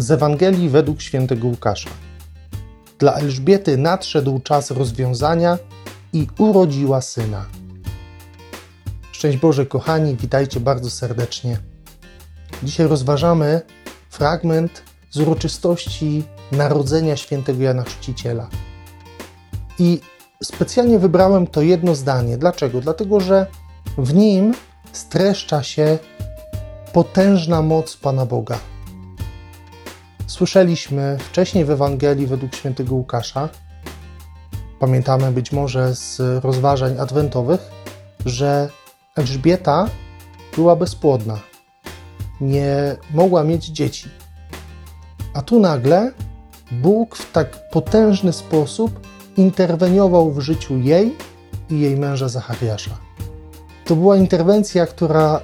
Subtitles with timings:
[0.00, 1.90] Z Ewangelii według świętego Łukasza.
[2.98, 5.58] Dla Elżbiety nadszedł czas rozwiązania
[6.12, 7.46] i urodziła syna.
[9.12, 11.58] Szczęść Boże, kochani, witajcie bardzo serdecznie.
[12.62, 13.60] Dzisiaj rozważamy
[14.10, 18.48] fragment z uroczystości narodzenia świętego Jana Chrzciciela.
[19.78, 20.00] I
[20.42, 22.38] specjalnie wybrałem to jedno zdanie.
[22.38, 22.80] Dlaczego?
[22.80, 23.46] Dlatego, że
[23.98, 24.54] w nim
[24.92, 25.98] streszcza się
[26.92, 28.58] potężna moc Pana Boga.
[30.30, 33.48] Słyszeliśmy wcześniej w Ewangelii według świętego Łukasza,
[34.80, 37.60] pamiętamy być może z rozważań adwentowych,
[38.26, 38.68] że
[39.16, 39.86] Elżbieta
[40.56, 41.38] była bezpłodna,
[42.40, 44.08] nie mogła mieć dzieci.
[45.34, 46.12] A tu nagle
[46.72, 51.16] Bóg w tak potężny sposób interweniował w życiu jej
[51.70, 52.98] i jej męża Zachariasza.
[53.84, 55.40] To była interwencja, która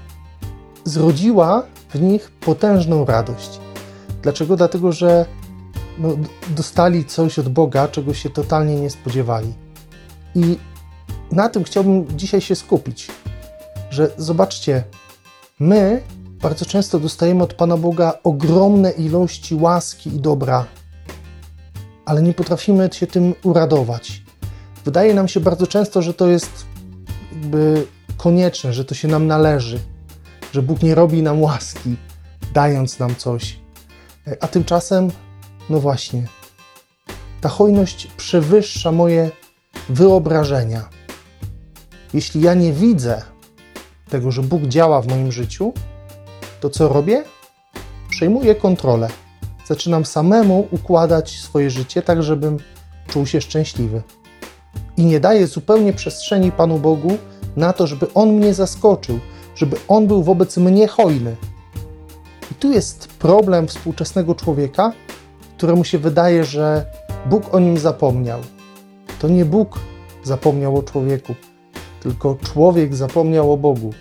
[0.85, 1.63] zrodziła
[1.95, 3.61] w nich potężną radość.
[4.27, 4.57] Dlaczego?
[4.57, 5.27] Dlatego, że
[5.99, 6.09] no,
[6.49, 9.53] dostali coś od Boga, czego się totalnie nie spodziewali.
[10.35, 10.59] I
[11.33, 13.09] na tym chciałbym dzisiaj się skupić,
[13.91, 14.85] że zobaczcie,
[15.61, 16.03] my
[16.43, 20.67] bardzo często dostajemy od Pana Boga ogromne ilości łaski i dobra,
[22.05, 24.23] ale nie potrafimy się tym uradować.
[24.85, 26.67] Wydaje nam się bardzo często, że to jest
[27.33, 29.79] jakby konieczne, że to się nam należy,
[30.53, 31.97] że Bóg nie robi nam łaski,
[32.55, 33.66] dając nam coś.
[34.41, 35.11] A tymczasem,
[35.71, 36.27] no właśnie,
[37.41, 39.31] ta hojność przewyższa moje
[39.89, 40.89] wyobrażenia.
[42.15, 43.23] Jeśli ja nie widzę
[44.09, 45.73] tego, że Bóg działa w moim życiu,
[46.61, 47.25] to co robię?
[48.11, 49.09] Przejmuję kontrolę.
[49.67, 52.59] Zaczynam samemu układać swoje życie tak, żebym
[53.09, 54.03] czuł się szczęśliwy.
[54.97, 57.19] I nie daję zupełnie przestrzeni Panu Bogu
[57.57, 59.19] na to, żeby On mnie zaskoczył,
[59.55, 61.37] żeby On był wobec mnie hojny.
[62.61, 64.93] Tu jest problem współczesnego człowieka,
[65.57, 66.87] któremu się wydaje, że
[67.27, 68.41] Bóg o nim zapomniał.
[69.19, 69.79] To nie Bóg
[70.25, 71.35] zapomniał o człowieku,
[72.01, 73.93] tylko człowiek zapomniał o Bogu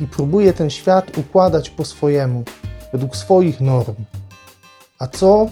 [0.00, 2.44] i próbuje ten świat układać po swojemu,
[2.92, 3.94] według swoich norm.
[4.98, 5.46] A co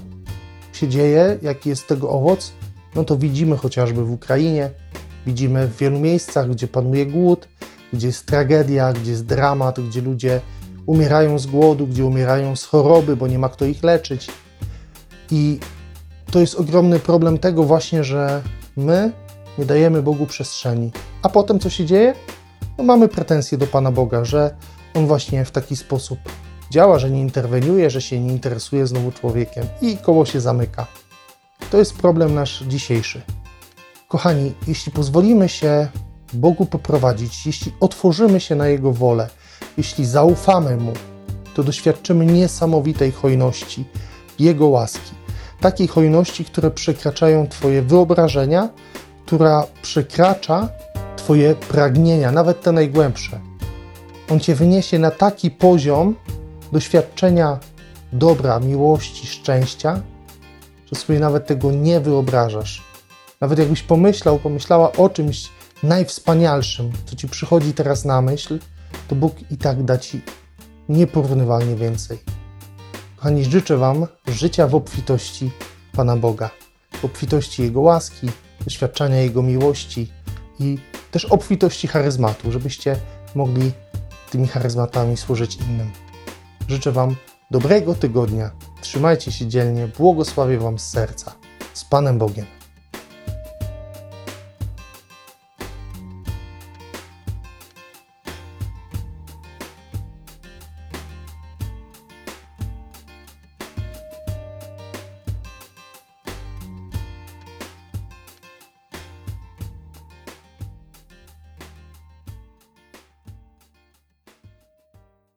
[0.73, 2.53] się dzieje, jaki jest tego owoc?
[2.95, 4.71] No to widzimy chociażby w Ukrainie,
[5.27, 7.49] widzimy w wielu miejscach, gdzie panuje głód,
[7.93, 10.41] gdzie jest tragedia, gdzie jest dramat, gdzie ludzie
[10.87, 14.29] umierają z głodu, gdzie umierają z choroby, bo nie ma kto ich leczyć.
[15.31, 15.59] I
[16.31, 18.43] to jest ogromny problem tego właśnie, że
[18.77, 19.13] my
[19.59, 20.91] nie dajemy Bogu przestrzeni.
[21.23, 22.15] A potem co się dzieje?
[22.79, 24.57] No mamy pretensje do Pana Boga, że
[24.95, 26.19] On właśnie w taki sposób
[26.71, 30.87] działa, że nie interweniuje, że się nie interesuje znowu człowiekiem i koło się zamyka.
[31.71, 33.23] To jest problem nasz dzisiejszy.
[34.09, 35.89] Kochani, jeśli pozwolimy się
[36.33, 39.29] Bogu poprowadzić, jeśli otworzymy się na Jego wolę,
[39.77, 40.93] jeśli zaufamy Mu,
[41.55, 43.85] to doświadczymy niesamowitej hojności,
[44.39, 45.13] Jego łaski.
[45.61, 48.69] Takiej hojności, które przekraczają Twoje wyobrażenia,
[49.27, 50.69] która przekracza
[51.17, 53.41] Twoje pragnienia, nawet te najgłębsze.
[54.31, 56.15] On Cię wyniesie na taki poziom
[56.73, 57.59] doświadczenia
[58.13, 60.01] dobra, miłości, szczęścia,
[60.93, 62.83] że sobie nawet tego nie wyobrażasz.
[63.41, 65.49] Nawet jakbyś pomyślał, pomyślała o czymś
[65.83, 68.59] najwspanialszym, co Ci przychodzi teraz na myśl,
[69.13, 70.23] to Bóg i tak da Ci
[70.89, 72.19] nieporównywalnie więcej.
[73.17, 75.51] Kochani, życzę Wam życia w obfitości
[75.93, 76.51] Pana Boga,
[76.93, 78.29] w obfitości Jego łaski,
[78.65, 80.13] doświadczania Jego miłości
[80.59, 80.79] i
[81.11, 82.97] też obfitości charyzmatu, żebyście
[83.35, 83.73] mogli
[84.31, 85.91] tymi charyzmatami służyć innym.
[86.69, 87.17] Życzę Wam
[87.51, 88.51] dobrego tygodnia.
[88.81, 89.89] Trzymajcie się dzielnie.
[89.99, 91.35] Błogosławię Wam z serca.
[91.75, 92.62] Z Panem Bogiem.